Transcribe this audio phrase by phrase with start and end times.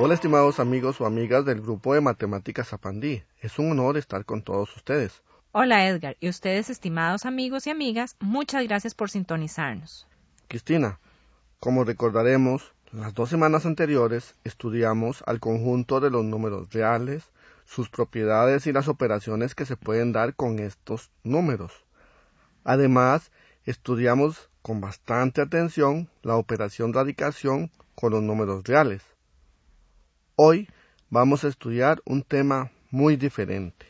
[0.00, 3.24] Hola estimados amigos o amigas del grupo de matemáticas Apandí.
[3.40, 5.24] Es un honor estar con todos ustedes.
[5.50, 10.06] Hola Edgar y ustedes estimados amigos y amigas, muchas gracias por sintonizarnos.
[10.46, 11.00] Cristina,
[11.58, 17.24] como recordaremos, las dos semanas anteriores estudiamos al conjunto de los números reales,
[17.64, 21.72] sus propiedades y las operaciones que se pueden dar con estos números.
[22.62, 23.32] Además,
[23.64, 29.02] estudiamos con bastante atención la operación radicación con los números reales.
[30.40, 30.68] Hoy
[31.10, 33.86] vamos a estudiar un tema muy diferente,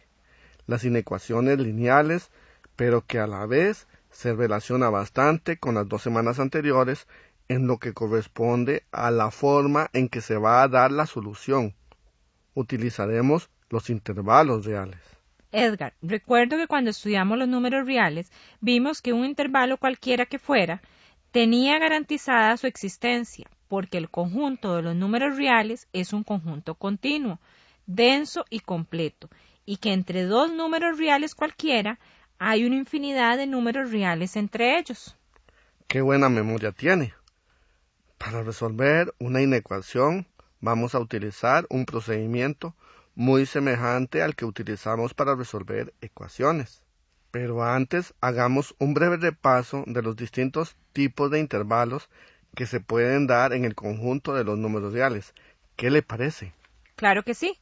[0.67, 2.31] las inecuaciones lineales,
[2.75, 7.07] pero que a la vez se relaciona bastante con las dos semanas anteriores
[7.49, 11.75] en lo que corresponde a la forma en que se va a dar la solución.
[12.55, 15.01] Utilizaremos los intervalos reales.
[15.53, 20.81] Edgar, recuerdo que cuando estudiamos los números reales vimos que un intervalo cualquiera que fuera
[21.31, 27.39] tenía garantizada su existencia, porque el conjunto de los números reales es un conjunto continuo,
[27.87, 29.29] denso y completo,
[29.65, 31.99] y que entre dos números reales cualquiera
[32.39, 35.17] hay una infinidad de números reales entre ellos.
[35.87, 37.15] Qué buena memoria tiene.
[38.17, 40.27] Para resolver una inecuación
[40.61, 42.75] vamos a utilizar un procedimiento
[43.15, 46.83] muy semejante al que utilizamos para resolver ecuaciones.
[47.31, 52.09] Pero antes hagamos un breve repaso de los distintos tipos de intervalos
[52.59, 55.33] que se pueden dar en el conjunto de los números reales.
[55.77, 56.53] ¿Qué le parece?
[56.97, 57.57] Claro que sí.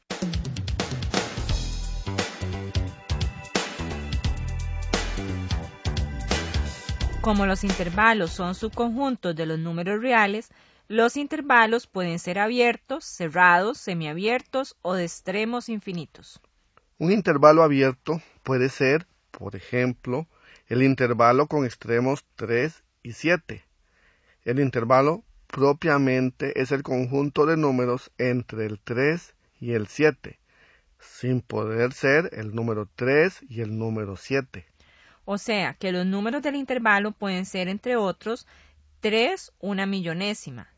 [7.20, 10.48] Como los intervalos son subconjuntos de los números reales,
[10.88, 16.40] los intervalos pueden ser abiertos, cerrados, semiabiertos o de extremos infinitos.
[16.96, 20.26] Un intervalo abierto puede ser, por ejemplo,
[20.68, 23.66] el intervalo con extremos 3 y 7.
[24.46, 30.38] El intervalo propiamente es el conjunto de números entre el 3 y el 7,
[31.00, 34.64] sin poder ser el número 3 y el número 7.
[35.24, 38.46] O sea que los números del intervalo pueden ser, entre otros,
[39.00, 40.68] 3 una millonésima,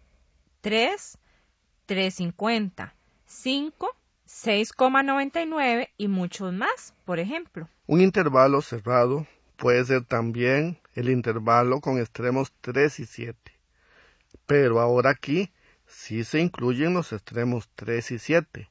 [0.62, 1.18] 3,
[1.84, 2.94] 350,
[3.26, 3.96] 5,
[4.26, 7.68] 6,99 y muchos más, por ejemplo.
[7.86, 9.26] Un intervalo cerrado
[9.58, 13.57] puede ser también el intervalo con extremos 3 y 7.
[14.46, 15.50] Pero ahora aquí
[15.86, 18.70] sí se incluyen los extremos 3 y 7,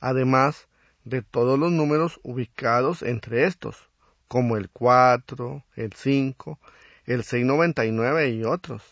[0.00, 0.68] además
[1.04, 3.90] de todos los números ubicados entre estos,
[4.28, 6.58] como el 4, el 5,
[7.06, 8.82] el 699 y otros.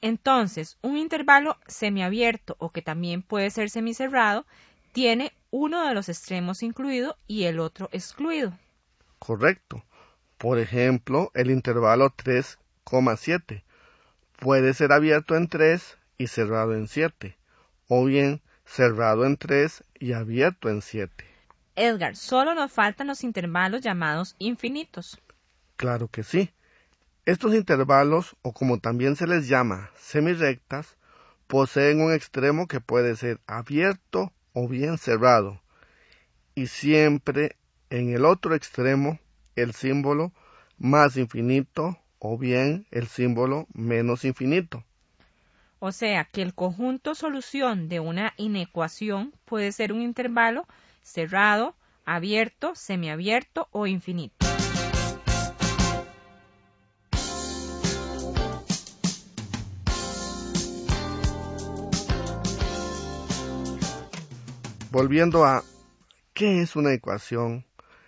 [0.00, 4.46] Entonces, un intervalo semiabierto o que también puede ser semicerrado
[4.92, 8.52] tiene uno de los extremos incluido y el otro excluido.
[9.18, 9.82] Correcto.
[10.36, 13.62] Por ejemplo, el intervalo 3,7
[14.44, 17.34] puede ser abierto en 3 y cerrado en 7,
[17.88, 21.24] o bien cerrado en 3 y abierto en 7.
[21.76, 25.18] Edgar, solo nos faltan los intervalos llamados infinitos.
[25.76, 26.52] Claro que sí.
[27.24, 30.98] Estos intervalos, o como también se les llama semirectas,
[31.46, 35.62] poseen un extremo que puede ser abierto o bien cerrado,
[36.54, 37.56] y siempre
[37.88, 39.18] en el otro extremo
[39.56, 40.32] el símbolo
[40.76, 44.82] más infinito o bien el símbolo menos infinito.
[45.78, 50.66] O sea que el conjunto solución de una inecuación puede ser un intervalo
[51.02, 51.74] cerrado,
[52.06, 54.46] abierto, semiabierto o infinito.
[64.90, 65.62] Volviendo a
[66.32, 67.66] ¿qué es una ecuación?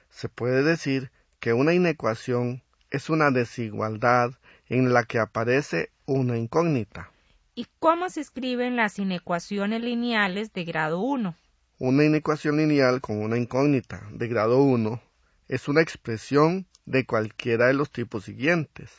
[0.09, 4.33] Se puede decir que una inecuación es una desigualdad
[4.69, 7.11] en la que aparece una incógnita.
[7.55, 11.35] ¿Y cómo se escriben las inecuaciones lineales de grado 1?
[11.79, 15.01] Una inecuación lineal con una incógnita de grado 1
[15.49, 18.91] es una expresión de cualquiera de los tipos siguientes.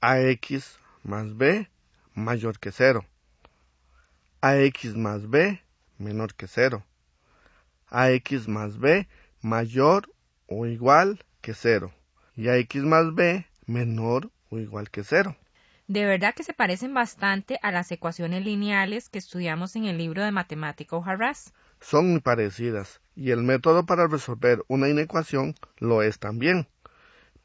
[0.00, 1.68] ax más b
[2.14, 3.04] mayor que 0.
[4.40, 5.62] ax más b
[5.98, 6.84] menor que 0.
[7.88, 9.08] ax más b
[9.40, 10.12] mayor
[10.46, 11.92] o igual que 0
[12.36, 15.34] y a x más b menor o igual que 0.
[15.88, 20.24] De verdad que se parecen bastante a las ecuaciones lineales que estudiamos en el libro
[20.24, 21.52] de matemática Harras.
[21.80, 26.66] Son muy parecidas y el método para resolver una inecuación lo es también.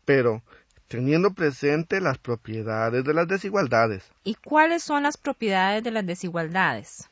[0.05, 0.41] Pero
[0.87, 4.11] teniendo presente las propiedades de las desigualdades.
[4.25, 7.09] ¿Y cuáles son las propiedades de las desigualdades?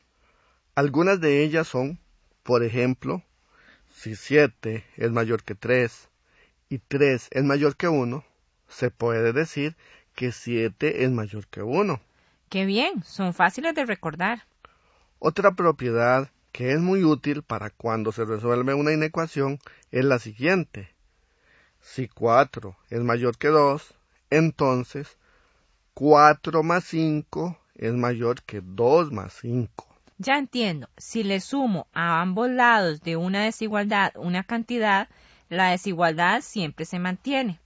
[0.74, 1.98] Algunas de ellas son,
[2.42, 3.22] por ejemplo,
[3.94, 6.09] si 7 es mayor que 3
[6.70, 8.24] y 3 es mayor que 1,
[8.68, 9.76] se puede decir
[10.14, 12.00] que 7 es mayor que 1.
[12.48, 14.44] Qué bien, son fáciles de recordar.
[15.18, 19.58] Otra propiedad que es muy útil para cuando se resuelve una inecuación
[19.90, 20.94] es la siguiente.
[21.80, 23.94] Si 4 es mayor que 2,
[24.30, 25.18] entonces
[25.94, 29.86] 4 más 5 es mayor que 2 más 5.
[30.18, 35.08] Ya entiendo, si le sumo a ambos lados de una desigualdad una cantidad,
[35.50, 37.60] la desigualdad siempre se mantiene.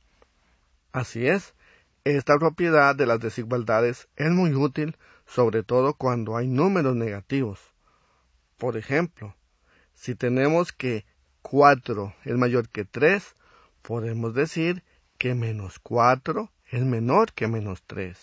[0.91, 1.55] Así es,
[2.03, 4.97] esta propiedad de las desigualdades es muy útil,
[5.27, 7.61] sobre todo cuando hay números negativos.
[8.57, 9.35] Por ejemplo,
[9.95, 11.05] si tenemos que
[11.43, 13.23] 4 es mayor que 3,
[13.83, 14.83] podemos decir
[15.19, 18.19] que menos 4 es menor que menos 3.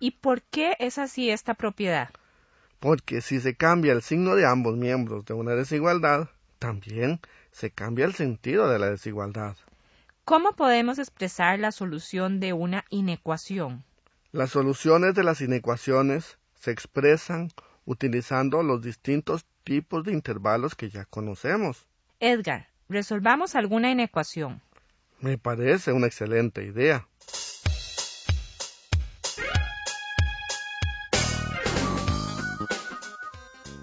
[0.00, 2.10] ¿Y por qué es así esta propiedad?
[2.78, 6.28] Porque si se cambia el signo de ambos miembros de una desigualdad,
[6.58, 7.20] también
[7.50, 9.56] se cambia el sentido de la desigualdad.
[10.24, 13.84] ¿Cómo podemos expresar la solución de una inecuación?
[14.30, 17.48] Las soluciones de las inecuaciones se expresan
[17.86, 21.86] utilizando los distintos tipos de intervalos que ya conocemos.
[22.20, 24.60] Edgar, resolvamos alguna inecuación.
[25.20, 27.08] Me parece una excelente idea.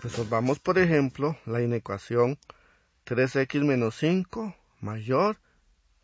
[0.03, 2.37] Resolvamos, por ejemplo, la inecuación
[3.05, 5.37] 3x menos 5 mayor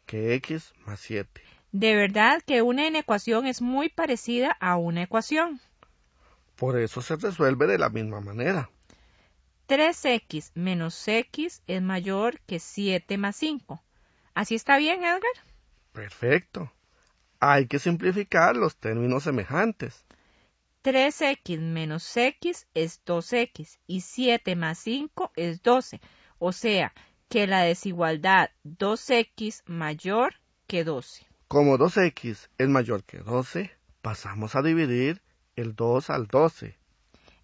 [0.06, 1.42] que x más 7.
[1.72, 5.60] De verdad que una inecuación es muy parecida a una ecuación.
[6.56, 8.70] Por eso se resuelve de la misma manera.
[9.68, 13.82] 3x menos x es mayor que 7 más 5.
[14.34, 15.22] ¿Así está bien, Edgar?
[15.94, 16.72] Perfecto.
[17.40, 20.06] Hay que simplificar los términos semejantes.
[20.84, 26.02] 3x menos x es 2x y 7 más 5 es 12.
[26.44, 26.92] O sea,
[27.30, 30.34] que la desigualdad 2x mayor
[30.66, 31.28] que 12.
[31.48, 33.70] Como 2x es mayor que 12,
[34.02, 35.22] pasamos a dividir
[35.56, 36.76] el 2 al 12.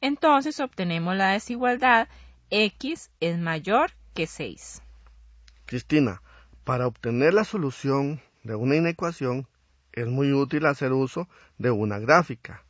[0.01, 2.07] Entonces obtenemos la desigualdad
[2.49, 4.81] x es mayor que 6.
[5.67, 6.23] Cristina,
[6.63, 9.47] para obtener la solución de una inecuación
[9.91, 11.29] es muy útil hacer uso
[11.59, 12.63] de una gráfica.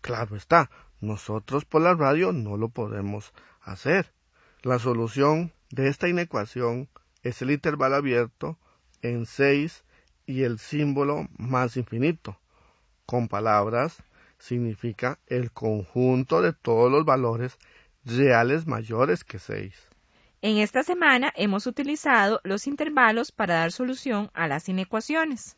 [0.00, 0.70] Claro está,
[1.00, 3.32] nosotros por la radio no lo podemos
[3.62, 4.12] hacer.
[4.62, 6.88] La solución de esta inecuación
[7.22, 8.58] es el intervalo abierto
[9.00, 9.84] en 6
[10.26, 12.38] y el símbolo más infinito.
[13.06, 14.02] Con palabras,
[14.38, 17.58] significa el conjunto de todos los valores
[18.04, 19.74] reales mayores que 6.
[20.42, 25.56] En esta semana hemos utilizado los intervalos para dar solución a las inecuaciones.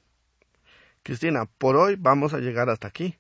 [1.03, 3.19] Cristina, por hoy vamos a llegar hasta aquí.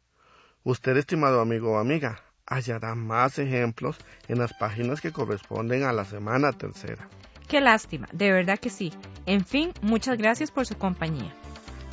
[0.62, 3.96] Usted, estimado amigo o amiga, hallará más ejemplos
[4.28, 7.08] en las páginas que corresponden a la semana tercera.
[7.48, 8.92] Qué lástima, de verdad que sí.
[9.26, 11.34] En fin, muchas gracias por su compañía.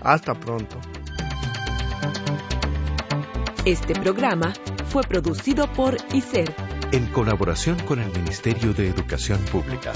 [0.03, 0.79] Hasta pronto.
[3.65, 4.53] Este programa
[4.87, 6.53] fue producido por ICER
[6.91, 9.93] en colaboración con el Ministerio de Educación Pública.